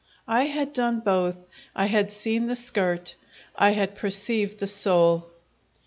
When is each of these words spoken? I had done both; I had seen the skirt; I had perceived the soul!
I 0.27 0.45
had 0.45 0.73
done 0.73 1.01
both; 1.01 1.37
I 1.75 1.85
had 1.85 2.11
seen 2.11 2.47
the 2.47 2.55
skirt; 2.55 3.13
I 3.55 3.73
had 3.73 3.93
perceived 3.93 4.57
the 4.57 4.65
soul! 4.65 5.27